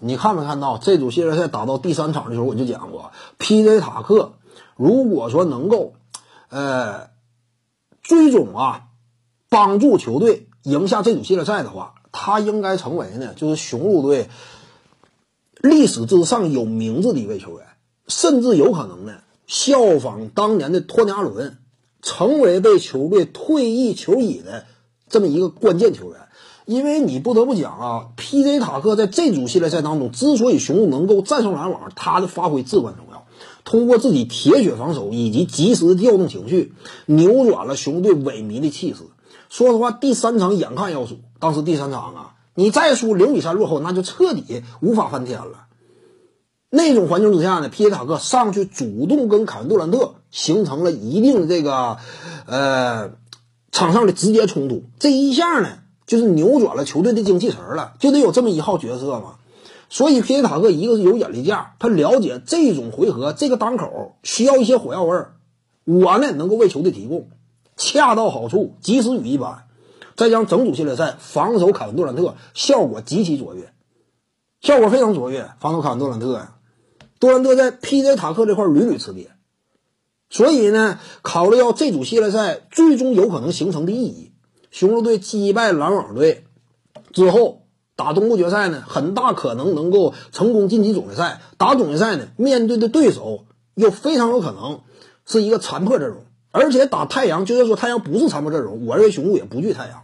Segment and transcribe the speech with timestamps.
[0.00, 3.80] 你看没看到这组系列赛打到第三场的时候，我就讲过，P.J.
[3.80, 4.32] 塔克
[4.76, 5.92] 如果说能够，
[6.48, 7.10] 呃，
[8.02, 8.88] 最终啊
[9.48, 14.28] 帮助球队赢下这组系列赛的话，他应该成为呢就是雄鹿队
[15.60, 17.66] 历史之上有名字的一位球员，
[18.08, 21.58] 甚至有可能呢效仿当年的托尼阿伦，
[22.00, 24.64] 成为被球队退役球衣的
[25.10, 26.20] 这么一个关键球员。
[26.66, 28.60] 因为你不得不讲啊，P.J.
[28.60, 33.26] 塔克在这组系列赛当中，之所以雄鹿能够战胜篮网，他的发挥至关重要。
[33.64, 36.72] 通过自己铁血防守以及及时调动情绪，
[37.06, 39.00] 扭转了雄队萎靡的气势。
[39.48, 45.66] 说实话，第三场眼看要输，当时第三场啊，你再输零比三落后，那就彻底无法翻天了。
[46.70, 47.90] 那种环境之下呢，P.J.
[47.90, 51.96] 塔克上去主动跟凯文杜兰特形成了一定的这个
[52.46, 53.10] 呃
[53.80, 55.78] 场上的直接冲突，这一下呢。
[56.06, 59.36] 就是扭转了球队的精气神了，就得有这么一号角色嘛。
[59.88, 65.34] 所以皮耶塔克一个是有眼力价，他了解这种回合这个档口需要一些火药味儿，
[65.84, 67.28] 我呢能够为球队提供，
[67.76, 69.62] 恰到好处，及时雨一般。
[70.16, 73.72] 再将整组系列赛防守凯文杜兰特效果极其卓越，
[74.60, 75.48] 效果非常卓越。
[75.60, 76.56] 防守凯文杜兰特呀，
[77.20, 78.16] 杜兰特在 P.J.
[78.16, 79.28] 塔克这块屡屡吃瘪，
[80.30, 84.30] 所以呢，考虑到这组系列赛最终有可能形成的意义。
[84.70, 86.44] 雄鹿队击败篮网队
[87.12, 87.62] 之后，
[87.96, 91.40] 打东部决赛呢，很大可能能够成功晋级总决赛。
[91.58, 94.80] 打总决赛呢，面对的对手又非常有可能
[95.26, 100.02] 是一个残破阵容，而且打太阳，就算说太阳不是残破阵容，我认为雄鹿也不惧太阳。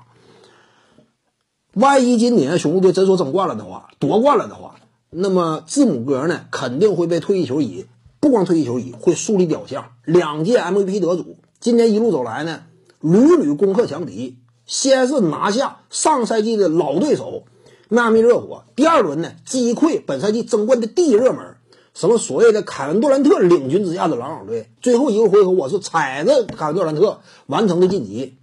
[1.74, 4.74] 万一今年雄鹿队真说争冠了的话，夺冠了的话，
[5.10, 7.86] 那么字母哥呢，肯定会被退役球衣，
[8.20, 9.92] 不光退役球衣，会树立雕像。
[10.04, 12.62] 两届 MVP 得主，今年一路走来呢，
[13.00, 14.38] 屡屡攻克强敌。
[14.66, 17.44] 先是拿下上赛季的老对手
[17.88, 21.54] 迈阿密热火，第二轮呢击溃本赛季争冠的第一热门，
[21.94, 28.38] 什么所谓的凯文杜兰特领军之下的篮网队，最后一个回合我是踩着凯文杜兰特完成的晋级。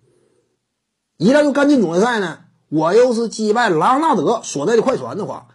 [1.18, 5.48] 一旦又干进总决赛呢，我又是击败莱昂纳德所在的快船的话，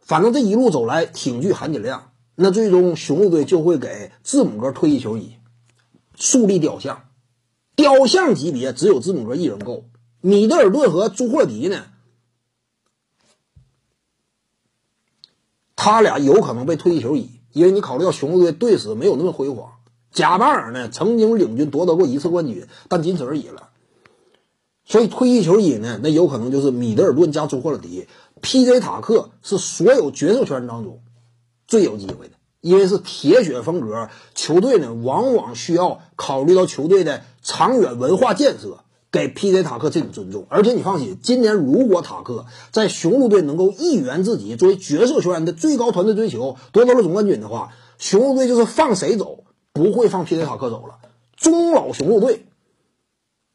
[0.00, 2.10] 反正这一路走来挺具含金量。
[2.36, 5.36] 那最终雄鹿队就会给字母哥退役球衣
[6.14, 7.08] 树立雕像，
[7.74, 9.84] 雕像级别只有字母哥一人够。
[10.20, 11.86] 米德尔顿和朱霍迪呢？
[15.74, 19.72] 他俩有可能被退役球衣，因为你考虑到雄鹿队队史没有那么辉煌。
[20.10, 23.70] 贾巴尔呢，曾经领军夺得过一次冠军，但仅此而已了。
[24.84, 28.06] 所以退役球衣呢，那有可能就是米德尔顿加朱霍迪。
[28.42, 28.80] P.J.
[28.80, 31.00] 塔克是所有决胜圈当中
[31.66, 38.80] 最有机会的，因为是铁血风格球队呢，往往需要考虑到球队的长远文化建设。
[39.12, 39.62] 给 P.J.
[39.62, 50.44] 塔克这种尊重，而且你放心，今年如果塔克在雄鹿队能够一圆自己作为角色球员的最高团队追求，夺得了总冠军的话，雄鹿队就是放谁走，不会放 P.J.
[50.44, 50.96] 塔克走了。
[51.34, 52.46] 中老雄鹿队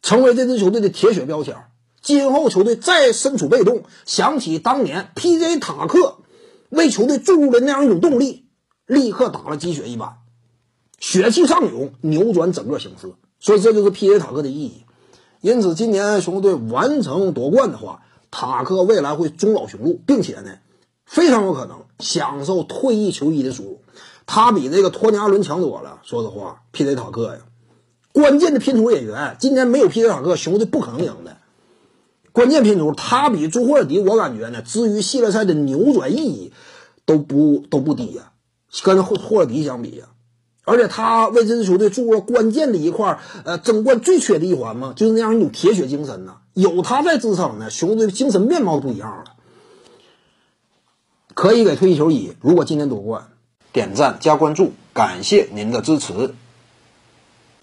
[0.01, 1.57] 成为这支球队的铁血标签，
[2.01, 5.59] 今后球队再身处被动，想起当年 P.J.
[5.59, 6.15] 塔克
[6.71, 8.47] 为球队注入的那样一种动力，
[8.87, 10.17] 立刻打了鸡血一般，
[10.99, 13.13] 血气上涌，扭转整个形势。
[13.39, 14.19] 所以这就是 P.J.
[14.19, 14.83] 塔克的意义。
[15.41, 20.59] 因此，今年雄鹿队完成夺冠的话，塔克未来会终老雄鹿，并且呢，
[21.05, 23.77] 非常有可能享受退役球衣的殊荣。
[24.25, 25.99] 他比这个托尼·阿伦强多了。
[26.03, 26.95] 说实话，P.J.
[26.95, 27.41] 塔克呀，
[28.13, 30.07] 关键的拼图演员，今年没有 P.J.
[30.07, 31.37] 塔克，雄鹿队不可能赢的。
[32.33, 36.53] 关键拼图，他比朱霍尔迪，我感觉呢，至于系列赛的扭转意义，
[37.05, 38.31] 都不都不低呀，
[38.83, 40.05] 跟霍霍尔迪相比呀。
[40.63, 46.37] 而且他为这支球队注入了关键的一块，呃，争冠最缺的一环嘛，就是那样一种铁血精神呢。
[46.53, 49.23] 有他在支撑呢，雄队精神面貌不一样了。
[51.33, 53.29] 可以给退役球衣，如果今年夺冠，
[53.73, 56.35] 点赞加关注，感谢您的支持。